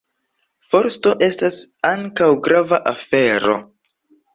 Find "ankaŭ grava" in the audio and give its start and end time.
1.93-2.85